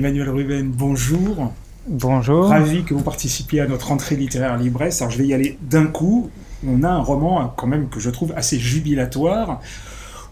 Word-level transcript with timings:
Emmanuel 0.00 0.30
Ruben, 0.30 0.72
bonjour. 0.74 1.52
Bonjour. 1.86 2.46
Ravi 2.46 2.84
que 2.84 2.94
vous 2.94 3.02
participiez 3.02 3.60
à 3.60 3.66
notre 3.66 3.88
rentrée 3.88 4.16
littéraire 4.16 4.56
Libresse. 4.56 5.02
Alors 5.02 5.12
je 5.12 5.18
vais 5.18 5.26
y 5.26 5.34
aller 5.34 5.58
d'un 5.60 5.88
coup. 5.88 6.30
On 6.66 6.84
a 6.84 6.88
un 6.88 7.02
roman 7.02 7.52
quand 7.54 7.66
même 7.66 7.90
que 7.90 8.00
je 8.00 8.08
trouve 8.08 8.32
assez 8.34 8.58
jubilatoire. 8.58 9.60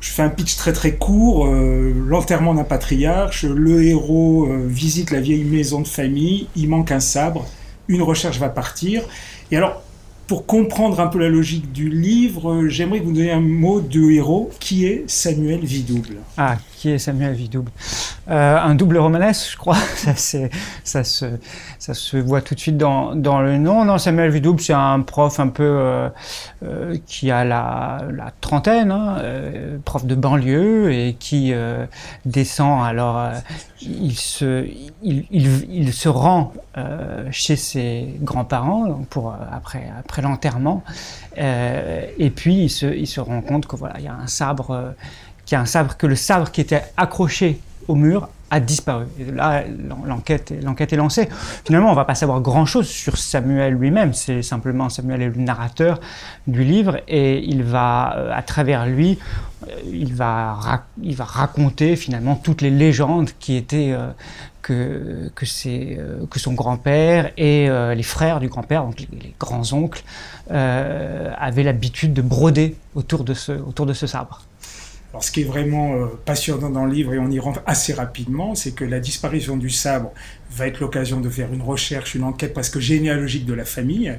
Je 0.00 0.08
fais 0.08 0.22
un 0.22 0.30
pitch 0.30 0.56
très 0.56 0.72
très 0.72 0.94
court. 0.94 1.48
Euh, 1.48 1.92
L'enterrement 2.06 2.54
d'un 2.54 2.64
patriarche. 2.64 3.44
Le 3.44 3.84
héros 3.84 4.46
euh, 4.46 4.64
visite 4.66 5.10
la 5.10 5.20
vieille 5.20 5.44
maison 5.44 5.82
de 5.82 5.86
famille. 5.86 6.48
Il 6.56 6.70
manque 6.70 6.90
un 6.90 7.00
sabre. 7.00 7.44
Une 7.88 8.00
recherche 8.00 8.38
va 8.38 8.48
partir. 8.48 9.02
Et 9.50 9.58
alors, 9.58 9.82
pour 10.28 10.44
comprendre 10.44 11.00
un 11.00 11.06
peu 11.06 11.18
la 11.18 11.30
logique 11.30 11.72
du 11.72 11.88
livre, 11.88 12.68
j'aimerais 12.68 13.00
que 13.00 13.04
vous 13.06 13.12
donniez 13.12 13.32
un 13.32 13.40
mot 13.40 13.80
de 13.80 14.10
héros. 14.10 14.50
Qui 14.60 14.84
est 14.84 15.08
Samuel 15.08 15.64
Vidouble? 15.64 16.16
Ah, 16.36 16.56
qui 16.76 16.90
est 16.90 16.98
Samuel 16.98 17.32
Vidouble? 17.32 17.72
Euh, 18.28 18.58
Un 18.60 18.74
double 18.74 18.98
romanesque, 18.98 19.52
je 19.52 19.56
crois. 19.56 19.76
ça, 20.84 21.02
se, 21.02 22.16
voit 22.18 22.42
tout 22.42 22.54
de 22.54 22.60
suite 22.60 22.76
dans, 22.76 23.14
le 23.14 23.56
nom. 23.56 23.86
Non, 23.86 23.96
Samuel 23.96 24.30
Vidouble, 24.30 24.60
c'est 24.60 24.74
un 24.74 25.00
prof 25.00 25.40
un 25.40 25.48
peu 25.48 25.64
euh, 25.64 26.08
euh, 26.62 26.96
qui 27.06 27.30
a 27.30 27.44
la, 27.44 28.00
trentaine, 28.42 28.90
hein, 28.90 29.16
prof 29.86 30.04
de 30.04 30.14
banlieue, 30.14 30.92
et 30.92 31.16
qui 31.18 31.54
descend. 32.26 32.84
Alors, 32.84 33.30
il, 33.80 34.14
se, 34.14 34.68
il 35.02 35.92
se 35.92 36.08
rend 36.10 36.52
chez 37.30 37.56
ses 37.56 38.14
grands-parents 38.20 39.04
pour 39.10 39.34
après, 39.52 39.90
après 39.98 40.17
l'enterrement. 40.22 40.82
Euh, 41.38 42.06
et 42.18 42.30
puis 42.30 42.64
il 42.64 42.70
se, 42.70 43.04
se, 43.04 43.20
rend 43.20 43.40
compte 43.42 43.66
que 43.66 43.76
voilà, 43.76 43.94
il 43.98 44.04
y 44.04 44.08
a 44.08 44.14
un 44.14 44.26
sabre, 44.26 44.70
euh, 44.70 44.90
qu'il 45.44 45.56
y 45.56 45.58
a 45.58 45.60
un 45.60 45.66
sabre 45.66 45.96
que 45.96 46.06
le 46.06 46.16
sabre 46.16 46.50
qui 46.50 46.60
était 46.60 46.82
accroché 46.96 47.60
au 47.86 47.94
mur 47.94 48.28
a 48.50 48.60
disparu. 48.60 49.06
Et 49.20 49.30
là, 49.30 49.64
l'enquête, 50.06 50.54
l'enquête 50.62 50.92
est 50.92 50.96
lancée. 50.96 51.28
Finalement, 51.64 51.90
on 51.90 51.94
va 51.94 52.04
pas 52.04 52.14
savoir 52.14 52.40
grand-chose 52.40 52.88
sur 52.88 53.18
Samuel 53.18 53.74
lui-même. 53.74 54.14
C'est 54.14 54.42
simplement 54.42 54.88
Samuel 54.88 55.22
est 55.22 55.28
le 55.28 55.42
narrateur 55.42 56.00
du 56.46 56.64
livre 56.64 57.00
et 57.08 57.38
il 57.44 57.62
va, 57.62 58.16
euh, 58.16 58.32
à 58.34 58.42
travers 58.42 58.86
lui, 58.86 59.18
il 59.90 60.14
va, 60.14 60.84
il 61.02 61.14
va 61.14 61.24
raconter 61.24 61.96
finalement 61.96 62.36
toutes 62.36 62.62
les 62.62 62.70
légendes 62.70 63.30
qui 63.38 63.56
étaient 63.56 63.92
euh, 63.92 64.08
que, 64.68 65.30
que, 65.34 65.46
euh, 65.66 66.26
que 66.30 66.38
son 66.38 66.52
grand-père 66.52 67.32
et 67.36 67.68
euh, 67.70 67.94
les 67.94 68.02
frères 68.02 68.38
du 68.38 68.48
grand-père, 68.48 68.84
donc 68.84 69.00
les, 69.00 69.08
les 69.18 69.34
grands-oncles, 69.38 70.02
euh, 70.50 71.32
avaient 71.38 71.62
l'habitude 71.62 72.12
de 72.12 72.22
broder 72.22 72.76
autour 72.94 73.24
de 73.24 73.34
ce, 73.34 73.52
autour 73.52 73.86
de 73.86 73.94
ce 73.94 74.06
sabre. 74.06 74.42
Alors, 75.12 75.24
ce 75.24 75.32
qui 75.32 75.40
est 75.40 75.44
vraiment 75.44 75.94
euh, 75.94 76.06
passionnant 76.26 76.68
dans 76.68 76.84
le 76.84 76.92
livre, 76.92 77.14
et 77.14 77.18
on 77.18 77.30
y 77.30 77.38
rentre 77.38 77.62
assez 77.64 77.94
rapidement, 77.94 78.54
c'est 78.54 78.72
que 78.72 78.84
la 78.84 79.00
disparition 79.00 79.56
du 79.56 79.70
sabre 79.70 80.12
va 80.52 80.66
être 80.66 80.80
l'occasion 80.80 81.20
de 81.20 81.30
faire 81.30 81.52
une 81.52 81.62
recherche, 81.62 82.14
une 82.14 82.24
enquête 82.24 82.52
presque 82.52 82.78
généalogique 82.78 83.46
de 83.46 83.54
la 83.54 83.64
famille. 83.64 84.18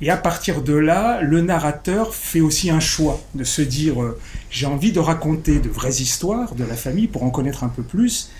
Et 0.00 0.10
à 0.10 0.16
partir 0.16 0.62
de 0.62 0.74
là, 0.74 1.22
le 1.22 1.40
narrateur 1.40 2.14
fait 2.14 2.40
aussi 2.40 2.70
un 2.70 2.80
choix 2.80 3.20
de 3.34 3.44
se 3.44 3.62
dire 3.62 4.02
euh, 4.02 4.18
j'ai 4.50 4.66
envie 4.66 4.92
de 4.92 5.00
raconter 5.00 5.58
de 5.58 5.68
vraies 5.68 6.00
histoires 6.00 6.54
de 6.54 6.64
la 6.64 6.74
famille 6.74 7.08
pour 7.08 7.24
en 7.24 7.30
connaître 7.30 7.64
un 7.64 7.68
peu 7.68 7.82
plus. 7.82 8.30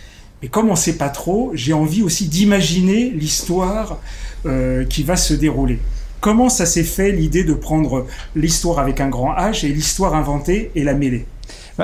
Mais 0.41 0.49
comme 0.49 0.69
on 0.69 0.73
ne 0.73 0.77
sait 0.77 0.97
pas 0.97 1.09
trop, 1.09 1.53
j'ai 1.55 1.73
envie 1.73 2.03
aussi 2.03 2.27
d'imaginer 2.27 3.11
l'histoire 3.11 4.01
euh, 4.45 4.85
qui 4.85 5.05
va 5.05 5.17
se 5.17 5.35
dérouler. 5.35 5.79
Comment 6.21 6.49
ça 6.49 6.67
s'est 6.67 6.85
fait 6.85 7.13
l'idée 7.13 7.45
de 7.45 7.55
prendre 7.55 8.07
l'histoire 8.35 8.79
avec 8.79 9.01
un 9.01 9.09
grand 9.09 9.35
H 9.35 9.65
et 9.65 9.69
l'histoire 9.69 10.15
inventée 10.15 10.71
et 10.75 10.83
la 10.83 10.95
mêler? 10.95 11.27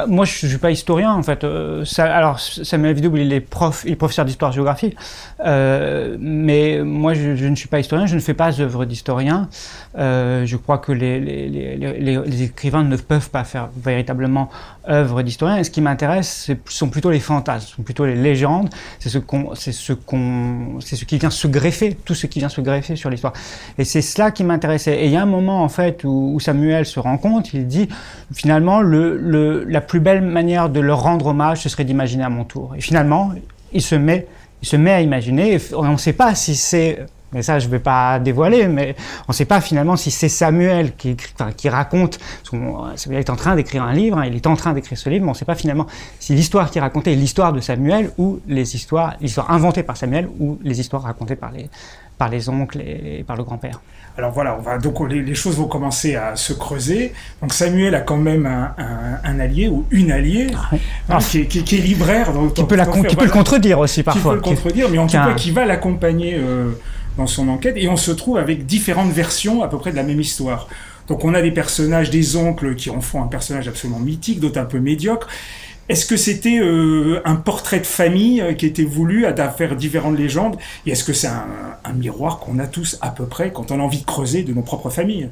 Moi, 0.07 0.25
je 0.25 0.47
ne 0.47 0.51
suis 0.51 0.59
pas 0.59 0.71
historien, 0.71 1.13
en 1.13 1.23
fait. 1.23 1.45
Euh, 1.45 1.85
alors, 1.99 2.41
Samuel 2.41 2.95
Vidouble, 2.95 3.19
il 3.19 3.33
est 3.33 3.41
prof, 3.41 3.83
il 3.87 3.93
est 3.93 3.97
professeur 3.97 4.25
d'histoire-géographie. 4.25 4.95
Euh, 5.45 6.17
mais 6.21 6.81
moi, 6.83 7.15
je, 7.15 7.47
ne 7.47 7.55
suis 7.55 7.69
pas 7.69 7.81
historien, 7.81 8.07
je 8.07 8.15
ne 8.15 8.21
fais 8.21 8.35
pas 8.35 8.61
œuvre 8.61 8.85
d'historien. 8.85 9.49
Euh, 9.99 10.47
je 10.47 10.57
crois 10.57 10.79
que 10.79 10.93
les, 10.93 11.21
les, 11.21 12.43
écrivains 12.43 12.85
ne 12.85 12.97
peuvent 12.97 13.31
pas 13.31 13.45
faire 13.45 13.69
véritablement 13.77 14.51
œuvre 14.89 15.23
d'historien. 15.23 15.57
Et 15.57 15.65
ce 15.65 15.71
qui 15.71 15.81
m'intéresse, 15.81 16.45
ce 16.47 16.53
sont 16.67 16.89
plutôt 16.89 17.11
les 17.11 17.21
fantasmes, 17.21 17.69
sont 17.77 17.83
plutôt 17.83 18.07
les 18.07 18.15
légendes. 18.15 18.69
C'est 18.99 19.09
ce, 19.09 19.19
qui 19.19 21.19
vient 21.19 21.31
se 21.31 21.49
greffer, 21.49 21.97
tout 22.05 22.15
ce 22.15 22.27
qui 22.27 22.39
vient 22.39 22.49
se 22.49 22.61
greffer 22.61 22.97
sur 22.97 23.11
l'histoire. 23.11 23.33
Et 23.79 23.85
c'est 23.85 24.03
cela 24.03 24.31
qui 24.31 24.45
m'intéressait. 24.45 25.01
Et 25.01 25.07
il 25.07 25.13
y 25.13 25.17
a 25.17 25.23
un 25.23 25.27
moment, 25.27 25.63
en 25.63 25.69
fait, 25.69 26.05
où, 26.05 26.33
où 26.35 26.41
Samuel 26.41 26.87
se 26.87 27.01
rend 27.01 27.19
compte, 27.19 27.53
il 27.55 27.67
dit, 27.67 27.89
finalement, 28.33 28.81
le, 28.81 29.17
le, 29.17 29.65
la 29.65 29.81
plus 29.89 30.01
belle 30.01 30.23
manière 30.23 30.69
de 30.69 30.79
leur 30.79 31.03
rendre 31.03 31.27
hommage, 31.27 31.63
ce 31.63 31.69
serait 31.69 31.85
d'imaginer 31.85 32.23
à 32.23 32.29
mon 32.29 32.45
tour. 32.45 32.75
Et 32.77 32.81
finalement, 32.81 33.33
il 33.73 33.83
se 33.83 33.97
met, 33.97 34.29
il 34.63 34.69
se 34.69 34.77
met 34.77 34.93
à 34.93 35.01
imaginer. 35.01 35.55
Et 35.55 35.75
on 35.75 35.93
ne 35.93 35.97
sait 35.97 36.13
pas 36.13 36.37
si 36.37 36.55
c'est, 36.55 37.05
mais 37.33 37.43
ça 37.43 37.59
je 37.59 37.67
ne 37.67 37.71
vais 37.71 37.79
pas 37.79 38.19
dévoiler, 38.19 38.69
mais 38.69 38.95
on 39.27 39.33
ne 39.33 39.35
sait 39.35 39.45
pas 39.45 39.61
finalement 39.61 39.97
si 39.97 40.11
c'est 40.11 40.29
Samuel 40.29 40.95
qui, 40.95 41.17
enfin, 41.35 41.53
qui 41.53 41.69
raconte. 41.69 42.19
Samuel 42.97 43.21
est 43.21 43.31
en 43.31 43.37
train 43.37 43.57
d'écrire 43.57 43.83
un 43.83 43.93
livre, 43.93 44.19
hein, 44.19 44.27
il 44.27 44.35
est 44.35 44.47
en 44.47 44.57
train 44.57 44.73
d'écrire 44.73 44.99
ce 44.99 45.09
livre, 45.09 45.25
mais 45.25 45.31
on 45.31 45.35
ne 45.35 45.39
sait 45.39 45.45
pas 45.45 45.55
finalement 45.55 45.87
si 46.19 46.35
l'histoire 46.35 46.71
qui 46.71 46.79
est 46.79 46.81
racontée 46.81 47.13
est 47.13 47.17
l'histoire 47.17 47.53
de 47.53 47.61
Samuel 47.61 48.11
ou 48.19 48.41
les 48.47 48.75
histoires, 48.75 49.15
l'histoire 49.21 49.51
inventée 49.51 49.83
par 49.83 49.97
Samuel 49.97 50.29
ou 50.39 50.59
les 50.63 50.81
histoires 50.81 51.03
racontées 51.03 51.37
par 51.37 51.53
les, 51.53 51.69
par 52.19 52.29
les 52.29 52.49
oncles 52.49 52.81
et 52.81 53.25
par 53.27 53.37
le 53.37 53.45
grand-père. 53.45 53.81
Alors 54.19 54.33
voilà, 54.33 54.57
on 54.59 54.63
va, 54.63 54.79
donc 54.79 55.09
les, 55.09 55.23
les, 55.23 55.35
choses 55.37 55.57
vont 55.59 55.69
commencer 55.69 56.17
à 56.17 56.35
se 56.35 56.53
creuser. 56.53 57.13
Donc 57.41 57.53
Samuel 57.53 57.95
a 57.95 58.01
quand 58.01 58.17
même 58.17 58.47
un, 58.47 58.75
un, 58.77 59.21
un 59.23 59.39
allié 59.39 59.69
ou 59.69 59.87
une 59.93 60.11
alliée 60.11 60.49
ah, 60.53 60.71
hein. 61.09 61.19
Qui, 61.21 61.43
est, 61.43 61.47
qui, 61.47 61.63
qui, 61.63 61.77
est, 61.77 61.81
libraire. 61.81 62.33
Donc, 62.33 62.55
qui 62.55 62.65
peut, 62.65 62.75
la, 62.75 62.85
qui 62.87 63.15
peut 63.15 63.25
le 63.25 63.31
contredire 63.31 63.79
aussi 63.79 64.03
parfois. 64.03 64.35
Qui 64.35 64.41
peut 64.41 64.49
le 64.51 64.57
contredire, 64.57 64.89
mais 64.91 64.99
en 64.99 65.07
tout 65.07 65.13
cas 65.13 65.35
qui 65.35 65.53
va 65.53 65.65
l'accompagner 65.65 66.35
euh, 66.35 66.73
dans 67.19 67.27
son 67.27 67.49
enquête. 67.49 67.75
Et 67.77 67.89
on 67.89 67.97
se 67.97 68.11
trouve 68.11 68.39
avec 68.39 68.65
différentes 68.65 69.13
versions 69.13 69.63
à 69.63 69.69
peu 69.69 69.77
près 69.77 69.91
de 69.91 69.97
la 69.97 70.05
même 70.05 70.21
histoire. 70.21 70.69
Donc 71.09 71.25
on 71.25 71.35
a 71.35 71.43
des 71.43 71.51
personnages, 71.51 72.11
des 72.11 72.37
oncles 72.37 72.75
qui 72.75 72.91
en 72.91 73.01
font 73.01 73.23
un 73.23 73.27
personnage 73.27 73.69
absolument 73.69 73.99
mythique, 73.99 74.41
d'autres 74.41 74.61
un 74.61 74.65
peu 74.65 74.79
médiocres. 74.79 75.29
Est-ce 75.89 76.05
que 76.05 76.19
c'était 76.19 76.59
euh, 76.59 77.23
un 77.25 77.37
portrait 77.37 77.81
de 77.81 77.87
famille 77.87 78.43
euh, 78.43 78.53
qui 78.53 78.67
était 78.67 78.85
voulu 78.85 79.25
à 79.25 79.49
faire 79.49 79.75
différentes 79.75 80.19
légendes? 80.19 80.57
Et 80.85 80.91
est-ce 80.91 81.03
que 81.03 81.15
c'est 81.15 81.29
un, 81.29 81.93
miroir 81.95 82.39
qu'on 82.41 82.59
a 82.59 82.67
tous 82.67 82.99
à 83.01 83.09
peu 83.09 83.25
près 83.25 83.51
quand 83.51 83.71
on 83.71 83.81
a 83.81 83.83
envie 83.83 84.01
de 84.01 84.05
creuser 84.05 84.43
de 84.43 84.53
nos 84.53 84.61
propres 84.61 84.91
familles? 84.91 85.31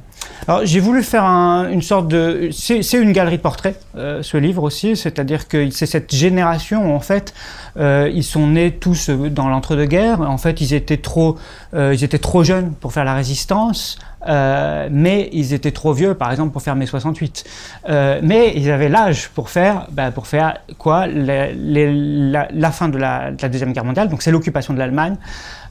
Alors 0.48 0.64
j'ai 0.64 0.80
voulu 0.80 1.02
faire 1.02 1.24
un, 1.24 1.68
une 1.68 1.82
sorte 1.82 2.08
de... 2.08 2.48
C'est 2.50 2.80
une 2.94 3.12
galerie 3.12 3.36
de 3.36 3.42
portraits, 3.42 3.78
euh, 3.96 4.22
ce 4.22 4.38
livre 4.38 4.62
aussi, 4.62 4.96
c'est-à-dire 4.96 5.48
que 5.48 5.68
c'est 5.68 5.84
cette 5.84 6.14
génération 6.14 6.90
où 6.90 6.96
en 6.96 7.00
fait 7.00 7.34
ils 7.78 8.24
sont 8.24 8.46
nés 8.46 8.70
tous 8.70 9.10
dans 9.10 9.50
l'entre-deux-guerres. 9.50 10.22
En 10.22 10.38
fait 10.38 10.62
ils 10.62 10.72
étaient 10.72 10.96
trop, 10.96 11.36
ils 11.74 12.02
étaient 12.02 12.18
trop 12.18 12.42
jeunes 12.42 12.72
pour 12.72 12.94
faire 12.94 13.04
la 13.04 13.12
résistance. 13.12 13.98
Mais 14.26 15.28
ils 15.32 15.52
étaient 15.52 15.72
trop 15.72 15.92
vieux, 15.92 16.14
par 16.14 16.30
exemple, 16.30 16.52
pour 16.52 16.62
faire 16.62 16.74
mai 16.74 16.86
68. 16.86 17.44
Euh, 17.88 18.20
mais 18.22 18.52
ils 18.56 18.70
avaient 18.70 18.88
l'âge 18.88 19.28
pour 19.28 19.50
faire, 19.50 19.86
bah, 19.90 20.10
pour 20.10 20.26
faire 20.26 20.45
quoi 20.78 21.06
la, 21.06 22.70
fin 22.72 22.88
de 22.88 22.98
la, 22.98 23.30
Deuxième 23.30 23.72
Guerre 23.72 23.84
mondiale, 23.84 24.08
donc 24.08 24.22
c'est 24.22 24.30
l'occupation 24.30 24.74
de 24.74 24.78
l'Allemagne. 24.78 25.16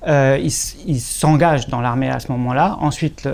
Euh, 0.08 0.38
il 0.40 1.00
s'engagent 1.00 1.68
dans 1.68 1.82
l'armée 1.82 2.10
à 2.10 2.20
ce 2.20 2.32
moment-là. 2.32 2.78
Ensuite, 2.80 3.28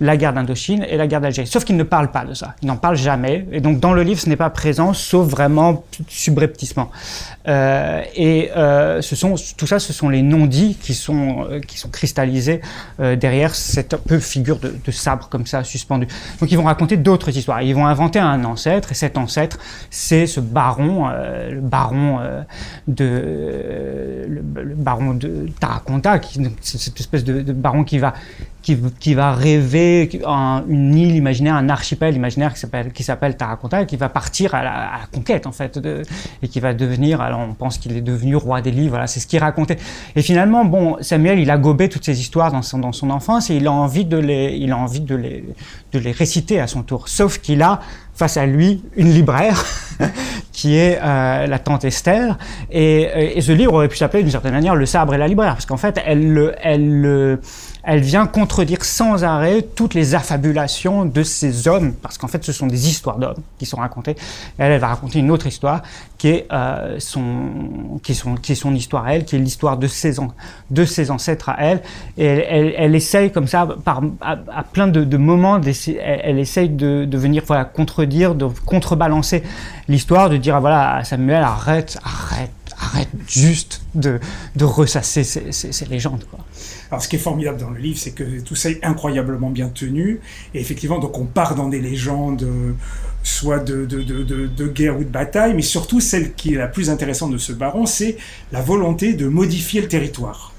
la 0.00 0.16
guerre 0.16 0.32
d'Indochine 0.32 0.84
et 0.88 0.96
la 0.96 1.06
guerre 1.06 1.20
d'Algérie. 1.20 1.46
Sauf 1.46 1.64
qu'ils 1.64 1.76
ne 1.76 1.82
parlent 1.82 2.10
pas 2.10 2.24
de 2.24 2.34
ça. 2.34 2.54
Ils 2.62 2.66
n'en 2.66 2.76
parlent 2.76 2.96
jamais. 2.96 3.46
Et 3.52 3.60
donc, 3.60 3.80
dans 3.80 3.92
le 3.92 4.02
livre, 4.02 4.20
ce 4.20 4.28
n'est 4.28 4.36
pas 4.36 4.50
présent, 4.50 4.92
sauf 4.92 5.28
vraiment 5.28 5.84
subrepticement. 6.08 6.90
Euh, 7.48 8.02
et 8.14 8.50
euh, 8.56 9.02
tout 9.56 9.66
ça, 9.66 9.78
ce 9.78 9.92
sont 9.92 10.08
les 10.08 10.22
non-dits 10.22 10.76
qui 10.80 10.94
sont, 10.94 11.46
euh, 11.50 11.60
cristallisés 11.90 12.60
derrière 12.98 13.54
cette 13.54 13.96
peu 13.96 14.18
figure 14.18 14.58
de, 14.58 14.90
sabre 14.90 15.28
comme 15.28 15.46
ça 15.46 15.64
suspendu. 15.64 16.06
Donc, 16.40 16.52
ils 16.52 16.56
vont 16.56 16.64
raconter 16.64 16.96
d'autres 16.96 17.36
histoires. 17.36 17.62
Ils 17.62 17.74
vont 17.74 17.86
inventer 17.86 18.18
un 18.18 18.44
ancêtre. 18.44 18.92
Et 18.92 18.94
cet 18.94 19.18
ancêtre, 19.18 19.58
c'est 19.90 20.26
ce 20.26 20.40
baron, 20.40 21.08
le 21.08 21.60
baron 21.60 22.20
de, 22.86 24.24
le, 24.28 24.74
Cette 26.60 26.98
espèce 27.00 27.24
de 27.24 27.52
baron 27.52 27.84
qui 27.84 27.98
va 27.98 28.14
qui, 28.62 28.78
qui, 29.00 29.14
va 29.14 29.32
rêver 29.32 30.08
un, 30.24 30.62
une 30.68 30.94
île 30.94 31.16
imaginaire, 31.16 31.56
un 31.56 31.68
archipel 31.68 32.14
imaginaire 32.14 32.54
qui 32.54 32.60
s'appelle 32.60 32.92
qui 32.92 33.02
et 33.02 33.86
qui 33.86 33.96
va 33.96 34.08
partir 34.08 34.54
à 34.54 34.62
la, 34.62 34.70
à 34.70 34.98
la 35.00 35.06
conquête 35.12 35.46
en 35.46 35.52
fait 35.52 35.78
de, 35.78 36.02
et 36.42 36.48
qui 36.48 36.60
va 36.60 36.72
devenir 36.72 37.20
alors 37.20 37.40
on 37.40 37.54
pense 37.54 37.78
qu'il 37.78 37.96
est 37.96 38.00
devenu 38.00 38.36
roi 38.36 38.62
des 38.62 38.70
livres 38.70 38.90
voilà 38.90 39.06
c'est 39.06 39.20
ce 39.20 39.26
qu'il 39.26 39.40
racontait. 39.40 39.78
Et 40.16 40.22
finalement 40.22 40.64
bon 40.64 40.96
Samuel 41.00 41.38
il 41.38 41.50
a 41.50 41.58
gobé 41.58 41.88
toutes 41.88 42.04
ces 42.04 42.20
histoires 42.20 42.52
dans 42.52 42.62
son 42.62 42.78
dans 42.78 42.92
son 42.92 43.10
enfance 43.10 43.50
et 43.50 43.56
il 43.56 43.66
a 43.66 43.72
envie 43.72 44.04
de 44.04 44.16
les 44.16 44.56
il 44.56 44.72
a 44.72 44.76
envie 44.76 45.00
de 45.00 45.16
les 45.16 45.44
de 45.92 45.98
les 45.98 46.12
réciter 46.12 46.60
à 46.60 46.66
son 46.66 46.82
tour. 46.82 47.08
Sauf 47.08 47.38
qu'il 47.38 47.62
a 47.62 47.80
face 48.14 48.36
à 48.36 48.46
lui 48.46 48.82
une 48.96 49.12
libraire 49.12 49.64
qui 50.52 50.76
est 50.76 50.98
euh, 51.02 51.46
la 51.46 51.58
tante 51.58 51.84
Esther 51.84 52.38
et, 52.70 53.36
et, 53.36 53.40
ce 53.40 53.52
livre 53.52 53.72
aurait 53.72 53.88
pu 53.88 53.96
s'appeler 53.96 54.22
d'une 54.22 54.30
certaine 54.30 54.52
manière 54.52 54.74
le 54.74 54.86
sabre 54.86 55.14
et 55.14 55.18
la 55.18 55.28
libraire 55.28 55.54
parce 55.54 55.66
qu'en 55.66 55.78
fait 55.78 56.00
elle 56.04 56.54
elle, 56.62 57.38
elle 57.84 58.00
vient 58.00 58.26
contredire 58.26 58.84
sans 58.84 59.24
arrêt 59.24 59.62
toutes 59.62 59.94
les 59.94 60.14
affabulations 60.14 61.04
de 61.04 61.22
ces 61.22 61.68
hommes, 61.68 61.92
parce 61.94 62.18
qu'en 62.18 62.28
fait 62.28 62.44
ce 62.44 62.52
sont 62.52 62.66
des 62.66 62.88
histoires 62.88 63.18
d'hommes 63.18 63.42
qui 63.58 63.66
sont 63.66 63.78
racontées. 63.78 64.16
elle, 64.58 64.72
elle 64.72 64.80
va 64.80 64.88
raconter 64.88 65.18
une 65.18 65.30
autre 65.30 65.46
histoire 65.46 65.82
qui 66.22 66.28
est, 66.28 66.46
euh, 66.52 66.96
son, 67.00 67.98
qui 68.02 68.14
son, 68.14 68.36
qui 68.36 68.52
est 68.52 68.54
son 68.54 68.74
histoire 68.74 69.06
à 69.06 69.16
elle, 69.16 69.24
qui 69.24 69.34
est 69.34 69.40
l'histoire 69.40 69.76
de 69.76 69.88
ses, 69.88 70.14
de 70.70 70.84
ses 70.84 71.10
ancêtres 71.10 71.48
à 71.48 71.56
elle. 71.58 71.82
Et 72.16 72.24
elle, 72.24 72.74
elle, 72.76 72.94
essaye 72.94 73.32
comme 73.32 73.48
ça, 73.48 73.66
par, 73.84 74.02
à, 74.20 74.62
plein 74.62 74.86
de, 74.86 75.16
moments, 75.16 75.58
elle, 75.58 75.74
elle, 76.00 76.38
essaye 76.38 76.68
de, 76.68 77.04
de, 77.04 77.18
venir 77.18 77.42
voilà, 77.44 77.64
contredire, 77.64 78.36
de 78.36 78.46
contrebalancer 78.64 79.42
l'histoire, 79.88 80.30
de 80.30 80.36
dire 80.36 80.54
ah, 80.54 80.60
voilà, 80.60 81.02
Samuel, 81.02 81.42
arrête, 81.42 81.98
arrête, 82.04 82.50
arrête 82.92 83.08
juste 83.26 83.82
de, 83.94 84.20
ressasser 84.60 85.24
ces, 85.24 85.86
légendes. 85.86 86.24
Alors, 86.90 87.02
ce 87.02 87.08
qui 87.08 87.16
est 87.16 87.20
formidable 87.20 87.58
dans 87.58 87.70
le 87.70 87.80
livre, 87.80 87.98
c'est 87.98 88.12
que 88.12 88.40
tout 88.40 88.54
ça 88.54 88.70
est 88.70 88.84
incroyablement 88.84 89.50
bien 89.50 89.68
tenu. 89.68 90.20
Et 90.54 90.60
effectivement, 90.60 90.98
donc 90.98 91.18
on 91.18 91.24
part 91.24 91.54
dans 91.54 91.68
des 91.68 91.80
légendes 91.80 92.46
soit 93.22 93.60
de, 93.60 94.68
guerre 94.68 94.98
ou 94.98 95.04
de 95.04 95.08
bataille, 95.08 95.54
mais 95.54 95.62
surtout 95.62 96.00
celle 96.00 96.34
qui 96.34 96.54
est 96.54 96.58
la 96.58 96.68
plus 96.68 96.90
intéressante 96.90 97.32
de 97.32 97.38
ce 97.38 97.52
baron, 97.52 97.86
c'est 97.86 98.16
la 98.50 98.60
volonté 98.60 99.14
de 99.14 99.26
modifier 99.26 99.80
le 99.80 99.88
territoire. 99.88 100.52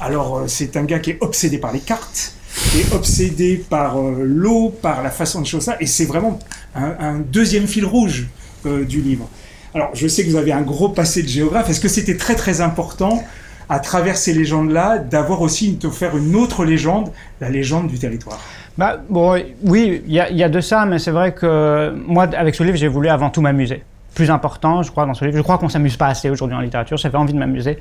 Alors 0.00 0.38
euh, 0.38 0.44
c'est 0.48 0.76
un 0.76 0.84
gars 0.84 0.98
qui 0.98 1.10
est 1.10 1.18
obsédé 1.20 1.58
par 1.58 1.72
les 1.72 1.80
cartes, 1.80 2.34
est 2.76 2.92
obsédé 2.92 3.56
par 3.56 3.98
euh, 3.98 4.22
l'eau, 4.24 4.70
par 4.70 5.02
la 5.02 5.10
façon 5.10 5.40
de 5.40 5.46
choses 5.46 5.64
ça, 5.64 5.76
et 5.80 5.86
c'est 5.86 6.04
vraiment 6.04 6.38
un, 6.74 7.20
deuxième 7.20 7.66
fil 7.66 7.84
rouge 7.84 8.26
euh, 8.66 8.84
du 8.84 9.00
livre. 9.00 9.28
Alors 9.74 9.90
je 9.92 10.06
sais 10.06 10.24
que 10.24 10.30
vous 10.30 10.36
avez 10.36 10.52
un 10.52 10.62
gros 10.62 10.88
passé 10.88 11.22
de 11.22 11.28
géographe, 11.28 11.68
est-ce 11.68 11.80
que 11.80 11.88
c'était 11.88 12.16
très 12.16 12.36
très 12.36 12.60
important 12.60 13.22
à 13.68 13.80
travers 13.80 14.16
ces 14.16 14.32
légendes-là 14.32 14.98
d'avoir 14.98 15.42
aussi 15.42 15.72
de 15.72 15.88
faire 15.88 16.16
une 16.16 16.36
autre 16.36 16.64
légende, 16.64 17.10
la 17.40 17.50
légende 17.50 17.88
du 17.88 17.98
territoire? 17.98 18.38
Bah, 18.76 18.98
bon, 19.08 19.40
oui, 19.64 20.02
il 20.06 20.12
y, 20.12 20.18
a, 20.20 20.48
de 20.48 20.60
ça, 20.60 20.84
mais 20.84 20.98
c'est 20.98 21.12
vrai 21.12 21.32
que 21.32 21.94
moi, 22.06 22.24
avec 22.36 22.56
ce 22.56 22.64
livre, 22.64 22.76
j'ai 22.76 22.88
voulu 22.88 23.08
avant 23.08 23.30
tout 23.30 23.40
m'amuser. 23.40 23.82
Plus 24.14 24.30
important, 24.30 24.82
je 24.82 24.90
crois, 24.90 25.06
dans 25.06 25.14
ce 25.14 25.24
livre. 25.24 25.36
Je 25.36 25.42
crois 25.42 25.58
qu'on 25.58 25.68
s'amuse 25.68 25.96
pas 25.96 26.08
assez 26.08 26.28
aujourd'hui 26.28 26.56
en 26.56 26.60
littérature. 26.60 26.96
J'avais 26.96 27.18
envie 27.18 27.32
de 27.32 27.38
m'amuser. 27.38 27.78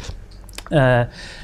Euh, 0.72 1.04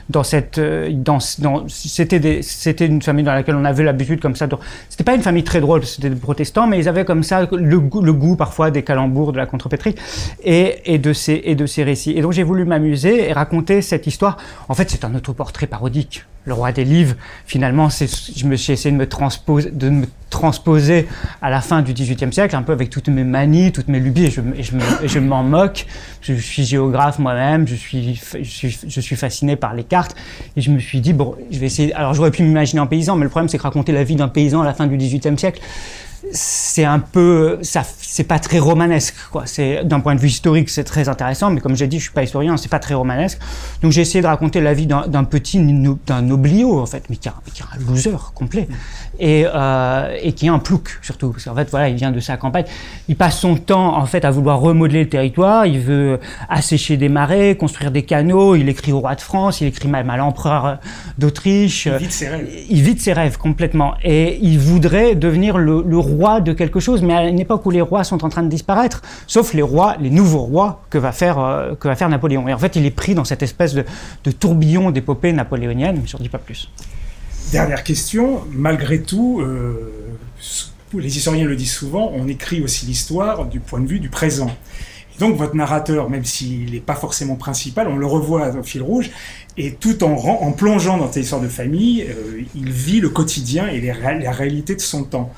dans 0.09 0.23
cette, 0.23 0.57
euh, 0.57 0.89
dans, 0.91 1.19
c'était 1.19 2.41
c'était 2.41 2.85
une 2.85 3.01
famille 3.01 3.23
dans 3.23 3.33
laquelle 3.33 3.55
on 3.55 3.65
avait 3.65 3.83
l'habitude 3.83 4.19
comme 4.21 4.35
ça. 4.35 4.47
C'était 4.89 5.03
pas 5.03 5.13
une 5.13 5.21
famille 5.21 5.43
très 5.43 5.61
drôle, 5.61 5.85
c'était 5.85 6.09
des 6.09 6.15
protestants, 6.15 6.65
mais 6.67 6.79
ils 6.79 6.89
avaient 6.89 7.05
comme 7.05 7.21
ça 7.23 7.47
le, 7.51 7.57
le 7.57 8.13
goût 8.13 8.35
parfois 8.35 8.71
des 8.71 8.83
calembours, 8.83 9.31
de 9.33 9.37
la 9.37 9.45
contrepétrie 9.45 9.95
et, 10.43 10.93
et 10.93 10.97
de 10.97 11.13
ces 11.13 11.41
et 11.43 11.55
de 11.55 11.65
ces 11.65 11.83
récits. 11.83 12.13
Et 12.17 12.21
donc 12.21 12.31
j'ai 12.31 12.43
voulu 12.43 12.65
m'amuser 12.65 13.29
et 13.29 13.33
raconter 13.33 13.81
cette 13.81 14.07
histoire. 14.07 14.37
En 14.67 14.73
fait, 14.73 14.89
c'est 14.89 15.03
un 15.05 15.13
autoportrait 15.13 15.67
parodique 15.67 16.25
le 16.45 16.53
roi 16.53 16.71
des 16.71 16.85
livres, 16.85 17.15
finalement, 17.45 17.89
je 17.89 18.45
me 18.47 18.55
suis 18.55 18.73
essayé 18.73 18.91
de 18.91 18.97
me, 18.97 19.07
transposer, 19.07 19.71
de 19.71 19.89
me 19.89 20.05
transposer 20.29 21.07
à 21.41 21.49
la 21.49 21.61
fin 21.61 21.81
du 21.81 21.93
XVIIIe 21.93 22.31
siècle, 22.33 22.55
un 22.55 22.61
peu 22.63 22.71
avec 22.71 22.89
toutes 22.89 23.09
mes 23.09 23.23
manies, 23.23 23.71
toutes 23.71 23.87
mes 23.87 23.99
lubies, 23.99 24.25
et 24.25 24.31
je, 24.31 24.41
je 25.03 25.19
m'en 25.19 25.43
moque. 25.43 25.85
Je 26.21 26.33
suis 26.33 26.63
géographe 26.63 27.19
moi-même, 27.19 27.67
je 27.67 27.75
suis, 27.75 28.15
je, 28.15 29.01
suis, 29.01 29.15
fasciné 29.15 29.55
par 29.55 29.73
les 29.73 29.83
cartes, 29.83 30.15
et 30.55 30.61
je 30.61 30.71
me 30.71 30.79
suis 30.79 31.01
dit, 31.01 31.13
bon, 31.13 31.35
je 31.51 31.59
vais 31.59 31.67
essayer. 31.67 31.93
Alors 31.93 32.13
j'aurais 32.13 32.31
pu 32.31 32.43
m'imaginer 32.43 32.79
en 32.79 32.87
paysan, 32.87 33.15
mais 33.15 33.23
le 33.23 33.29
problème, 33.29 33.49
c'est 33.49 33.57
que 33.57 33.63
raconter 33.63 33.91
la 33.91 34.03
vie 34.03 34.15
d'un 34.15 34.27
paysan 34.27 34.61
à 34.61 34.65
la 34.65 34.73
fin 34.73 34.87
du 34.87 34.97
XVIIIe 34.97 35.37
siècle, 35.37 35.61
c'est 36.31 36.83
un 36.83 36.99
peu, 36.99 37.59
ça, 37.61 37.83
c'est 37.83 38.23
pas 38.23 38.39
très 38.39 38.59
romanesque, 38.59 39.15
quoi. 39.31 39.43
C'est 39.45 39.83
d'un 39.83 39.99
point 39.99 40.15
de 40.15 40.19
vue 40.19 40.27
historique, 40.27 40.69
c'est 40.69 40.83
très 40.83 41.09
intéressant, 41.09 41.49
mais 41.49 41.61
comme 41.61 41.75
j'ai 41.75 41.87
dit, 41.87 41.97
je 41.97 42.03
suis 42.03 42.13
pas 42.13 42.23
historien, 42.23 42.57
c'est 42.57 42.69
pas 42.69 42.79
très 42.79 42.93
romanesque. 42.93 43.39
Donc 43.81 43.91
j'ai 43.91 44.01
essayé 44.01 44.21
de 44.21 44.27
raconter 44.27 44.61
la 44.61 44.73
vie 44.73 44.87
d'un 44.87 45.23
petit, 45.23 45.59
d'un 46.05 46.21
noblio 46.21 46.79
en 46.79 46.85
fait, 46.85 47.03
mais 47.09 47.15
qui, 47.15 47.27
est 47.27 47.31
un 47.31 47.87
loser 47.87 48.17
complet, 48.35 48.67
et, 49.19 49.45
euh, 49.47 50.15
et 50.21 50.33
qui 50.33 50.47
est 50.47 50.49
un 50.49 50.59
plouc 50.59 50.99
surtout, 51.01 51.31
parce 51.31 51.45
qu'en 51.45 51.55
fait 51.55 51.69
voilà, 51.71 51.89
il 51.89 51.95
vient 51.95 52.11
de 52.11 52.19
sa 52.19 52.37
campagne. 52.37 52.65
Il 53.07 53.15
passe 53.15 53.39
son 53.39 53.55
temps 53.55 53.97
en 53.97 54.05
fait 54.05 54.25
à 54.25 54.31
vouloir 54.31 54.59
remodeler 54.59 55.03
le 55.03 55.09
territoire. 55.09 55.65
Il 55.65 55.79
veut 55.79 56.19
assécher 56.49 56.97
des 56.97 57.09
marais, 57.09 57.55
construire 57.55 57.91
des 57.91 58.03
canaux. 58.03 58.55
Il 58.55 58.69
écrit 58.69 58.91
au 58.91 58.99
roi 58.99 59.15
de 59.15 59.21
France, 59.21 59.61
il 59.61 59.67
écrit 59.67 59.87
même 59.87 60.09
à 60.09 60.17
l'empereur 60.17 60.79
d'Autriche. 61.17 61.87
Il 61.87 62.05
vit 62.05 62.11
ses 62.11 62.27
rêves. 62.27 62.49
Il 62.69 62.81
vit 62.81 62.99
ses 62.99 63.13
rêves 63.13 63.37
complètement, 63.37 63.93
et 64.03 64.37
il 64.41 64.59
voudrait 64.59 65.15
devenir 65.15 65.57
le, 65.57 65.83
le 65.85 65.97
roi 65.97 66.08
de 66.09 66.53
quelque 66.53 66.79
chose, 66.79 67.01
mais 67.01 67.13
à 67.13 67.27
une 67.27 67.39
époque 67.39 67.65
où 67.65 67.71
les 67.71 67.81
rois 67.81 68.03
sont 68.03 68.23
en 68.25 68.29
train 68.29 68.43
de 68.43 68.49
disparaître, 68.49 69.01
sauf 69.27 69.53
les 69.53 69.61
rois, 69.61 69.95
les 69.99 70.09
nouveaux 70.09 70.39
rois 70.39 70.83
que 70.89 70.97
va 70.97 71.11
faire, 71.11 71.39
euh, 71.39 71.75
que 71.75 71.87
va 71.87 71.95
faire 71.95 72.09
Napoléon. 72.09 72.47
Et 72.47 72.53
en 72.53 72.57
fait, 72.57 72.75
il 72.75 72.85
est 72.85 72.91
pris 72.91 73.15
dans 73.15 73.25
cette 73.25 73.43
espèce 73.43 73.73
de, 73.73 73.85
tourbillon 74.31 74.91
d'épopée 74.91 75.33
napoléonienne, 75.33 75.99
mais 76.01 76.07
je 76.07 76.17
ne 76.17 76.21
dis 76.21 76.29
pas 76.29 76.37
plus. 76.37 76.69
Dernière 77.51 77.83
question, 77.83 78.41
malgré 78.51 79.01
tout, 79.01 79.41
euh, 79.41 79.91
les 80.93 81.17
historiens 81.17 81.45
le 81.45 81.55
disent 81.55 81.71
souvent, 81.71 82.11
on 82.13 82.27
écrit 82.27 82.61
aussi 82.61 82.85
l'histoire 82.85 83.45
du 83.45 83.59
point 83.59 83.79
de 83.79 83.87
vue 83.87 83.99
du 83.99 84.09
présent. 84.09 84.51
donc 85.19 85.35
votre 85.35 85.55
narrateur, 85.55 86.09
même 86.09 86.25
s'il 86.25 86.71
n'est 86.71 86.79
pas 86.79 86.95
forcément 86.95 87.35
principal, 87.35 87.87
on 87.87 87.97
le 87.97 88.05
revoit 88.05 88.49
au 88.55 88.63
fil 88.63 88.81
rouge, 88.81 89.09
et 89.57 89.73
tout 89.73 90.03
en, 90.03 90.51
plongeant 90.51 90.97
dans 90.97 91.11
cette 91.11 91.23
histoire 91.23 91.41
de 91.41 91.49
famille, 91.49 92.03
euh, 92.03 92.41
il 92.55 92.71
vit 92.71 93.01
le 93.01 93.09
quotidien 93.09 93.67
et 93.67 93.81
la 93.81 94.31
réalité 94.31 94.75
de 94.75 94.81
son 94.81 95.03
temps. 95.03 95.33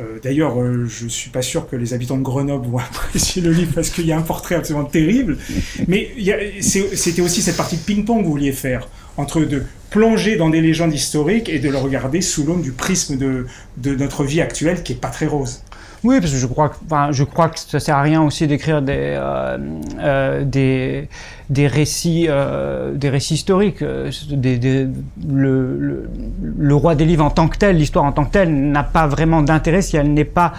Euh, 0.00 0.18
d'ailleurs, 0.22 0.60
euh, 0.60 0.86
je 0.86 1.06
suis 1.06 1.30
pas 1.30 1.42
sûr 1.42 1.68
que 1.68 1.76
les 1.76 1.94
habitants 1.94 2.16
de 2.16 2.22
Grenoble 2.22 2.66
vont 2.66 2.78
apprécier 2.90 3.42
le 3.42 3.52
livre 3.52 3.72
parce 3.74 3.90
qu'il 3.90 4.06
y 4.06 4.12
a 4.12 4.18
un 4.18 4.22
portrait 4.22 4.56
absolument 4.56 4.86
terrible. 4.86 5.38
Mais 5.86 6.10
c'était 6.60 7.22
aussi 7.22 7.42
cette 7.42 7.56
partie 7.56 7.76
de 7.76 7.82
ping-pong 7.82 8.20
que 8.20 8.24
vous 8.24 8.32
vouliez 8.32 8.52
faire 8.52 8.88
entre 9.16 9.40
de 9.40 9.62
plonger 9.90 10.36
dans 10.36 10.50
des 10.50 10.60
légendes 10.60 10.92
historiques 10.92 11.48
et 11.48 11.58
de 11.58 11.68
le 11.68 11.78
regarder 11.78 12.20
sous 12.20 12.44
l'aune 12.44 12.62
du 12.62 12.72
prisme 12.72 13.16
de, 13.16 13.46
de 13.76 13.94
notre 13.94 14.24
vie 14.24 14.40
actuelle 14.40 14.82
qui 14.82 14.92
est 14.92 15.00
pas 15.00 15.08
très 15.08 15.26
rose. 15.26 15.60
Oui, 16.04 16.20
parce 16.20 16.32
que 16.32 16.38
je 16.38 16.46
crois, 16.46 16.70
enfin, 16.84 17.12
je 17.12 17.24
crois 17.24 17.48
que 17.48 17.58
ça 17.58 17.80
sert 17.80 17.96
à 17.96 18.02
rien 18.02 18.20
aussi 18.20 18.46
d'écrire 18.46 18.82
des, 18.82 19.16
euh, 19.16 19.56
euh, 20.00 20.44
des, 20.44 21.08
des 21.48 21.66
récits, 21.66 22.26
euh, 22.28 22.92
des 22.94 23.08
récits 23.08 23.34
historiques. 23.34 23.80
Le, 23.80 24.10
le, 26.58 26.74
roi 26.74 26.94
des 26.94 27.06
livres 27.06 27.24
en 27.24 27.30
tant 27.30 27.48
que 27.48 27.56
tel, 27.56 27.78
l'histoire 27.78 28.04
en 28.04 28.12
tant 28.12 28.26
que 28.26 28.32
telle, 28.32 28.54
n'a 28.54 28.82
pas 28.82 29.06
vraiment 29.06 29.40
d'intérêt 29.40 29.80
si 29.80 29.96
elle 29.96 30.12
n'est 30.12 30.26
pas 30.26 30.52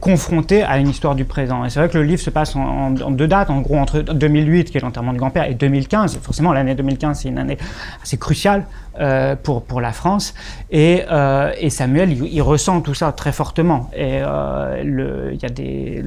confrontée 0.00 0.64
à 0.64 0.78
une 0.78 0.88
histoire 0.88 1.14
du 1.14 1.24
présent. 1.24 1.64
Et 1.64 1.70
c'est 1.70 1.78
vrai 1.78 1.88
que 1.88 1.96
le 1.96 2.04
livre 2.04 2.20
se 2.20 2.30
passe 2.30 2.56
en, 2.56 2.96
en, 2.96 3.10
deux 3.12 3.28
dates, 3.28 3.50
en 3.50 3.60
gros 3.60 3.76
entre 3.76 4.00
2008, 4.00 4.72
qui 4.72 4.78
est 4.78 4.80
l'enterrement 4.80 5.12
du 5.12 5.18
grand-père, 5.20 5.48
et 5.48 5.54
2015. 5.54 6.18
Forcément, 6.20 6.52
l'année 6.52 6.74
2015, 6.74 7.20
c'est 7.20 7.28
une 7.28 7.38
année 7.38 7.58
assez 8.02 8.16
cruciale 8.16 8.66
euh, 9.00 9.36
pour, 9.36 9.62
pour 9.62 9.80
la 9.80 9.92
France. 9.92 10.34
Et, 10.70 11.02
euh, 11.10 11.52
et 11.58 11.70
Samuel, 11.70 12.12
il, 12.12 12.42
ressent 12.42 12.82
tout 12.82 12.94
ça 12.94 13.10
très 13.12 13.32
fortement. 13.32 13.90
Et 13.96 14.18
il 14.18 15.38
y, 15.40 15.46
a 15.46 15.48
des, 15.48 16.04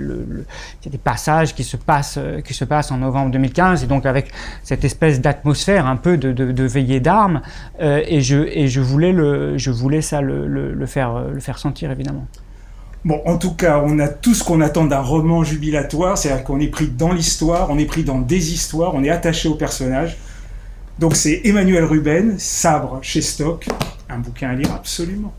y 0.85 0.87
a 0.87 0.91
des 0.91 0.97
passages 0.97 1.55
qui 1.55 1.63
se, 1.63 1.77
passent, 1.77 2.19
qui 2.45 2.53
se 2.53 2.63
passent 2.63 2.91
en 2.91 2.97
novembre 2.97 3.31
2015, 3.31 3.83
et 3.83 3.87
donc 3.87 4.05
avec 4.05 4.31
cette 4.63 4.83
espèce 4.83 5.19
d'atmosphère 5.19 5.87
un 5.87 5.95
peu 5.95 6.17
de, 6.17 6.63
veillée 6.63 6.99
d'armes, 6.99 7.41
euh, 7.81 8.03
et, 8.07 8.21
je, 8.21 8.37
et 8.37 8.67
je, 8.67 8.81
voulais 8.81 9.11
le, 9.11 9.57
je 9.57 9.71
voulais 9.71 10.01
ça 10.01 10.21
le, 10.21 10.47
le, 10.47 10.85
faire, 10.85 11.19
le 11.33 11.39
faire 11.39 11.57
sentir, 11.57 11.91
évidemment. 11.91 12.27
Bon, 13.03 13.21
en 13.25 13.37
tout 13.37 13.53
cas, 13.53 13.83
on 13.85 13.99
a 13.99 14.07
tout 14.07 14.33
ce 14.33 14.43
qu'on 14.43 14.61
attend 14.61 14.85
d'un 14.85 15.01
roman 15.01 15.43
jubilatoire, 15.43 16.17
c'est-à-dire 16.17 16.43
qu'on 16.43 16.59
est 16.59 16.67
pris 16.67 16.87
dans 16.87 17.11
l'histoire, 17.11 17.69
on 17.69 17.77
est 17.77 17.85
pris 17.85 18.03
dans 18.03 18.19
des 18.19 18.53
histoires, 18.53 18.95
on 18.95 19.03
est 19.03 19.11
attaché 19.11 19.47
au 19.47 19.55
personnage. 19.55 20.17
Donc 20.97 21.15
c'est 21.15 21.41
Emmanuel 21.43 21.83
Ruben, 21.83 22.39
Sabre 22.39 22.99
chez 23.01 23.21
Stock, 23.21 23.67
un 24.09 24.19
bouquin 24.19 24.51
à 24.51 24.55
lire 24.55 24.73
absolument. 24.73 25.33